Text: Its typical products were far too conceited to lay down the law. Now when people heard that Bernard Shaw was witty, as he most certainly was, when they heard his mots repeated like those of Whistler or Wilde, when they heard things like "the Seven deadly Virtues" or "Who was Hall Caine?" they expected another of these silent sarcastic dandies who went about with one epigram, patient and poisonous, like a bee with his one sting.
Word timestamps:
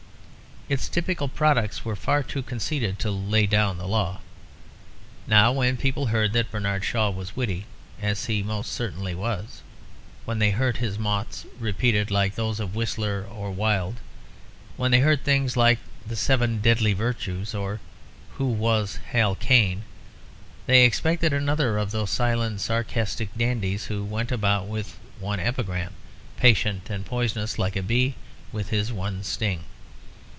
Its 0.69 0.87
typical 0.87 1.27
products 1.27 1.83
were 1.83 1.97
far 1.97 2.23
too 2.23 2.41
conceited 2.41 2.97
to 2.97 3.11
lay 3.11 3.45
down 3.45 3.77
the 3.77 3.85
law. 3.87 4.21
Now 5.27 5.51
when 5.51 5.75
people 5.75 6.05
heard 6.05 6.31
that 6.31 6.49
Bernard 6.49 6.85
Shaw 6.85 7.09
was 7.09 7.35
witty, 7.35 7.65
as 8.01 8.27
he 8.27 8.41
most 8.41 8.71
certainly 8.71 9.13
was, 9.13 9.63
when 10.23 10.39
they 10.39 10.51
heard 10.51 10.77
his 10.77 10.97
mots 10.97 11.45
repeated 11.59 12.09
like 12.09 12.35
those 12.35 12.61
of 12.61 12.73
Whistler 12.73 13.27
or 13.29 13.51
Wilde, 13.51 13.97
when 14.77 14.91
they 14.91 15.01
heard 15.01 15.25
things 15.25 15.57
like 15.57 15.77
"the 16.07 16.15
Seven 16.15 16.61
deadly 16.61 16.93
Virtues" 16.93 17.53
or 17.53 17.81
"Who 18.37 18.45
was 18.45 18.97
Hall 19.11 19.35
Caine?" 19.35 19.83
they 20.67 20.85
expected 20.85 21.33
another 21.33 21.77
of 21.77 21.91
these 21.91 22.09
silent 22.11 22.61
sarcastic 22.61 23.37
dandies 23.37 23.87
who 23.87 24.05
went 24.05 24.31
about 24.31 24.67
with 24.69 24.97
one 25.19 25.41
epigram, 25.41 25.91
patient 26.37 26.89
and 26.89 27.05
poisonous, 27.05 27.59
like 27.59 27.75
a 27.75 27.83
bee 27.83 28.15
with 28.53 28.69
his 28.69 28.89
one 28.93 29.21
sting. 29.23 29.65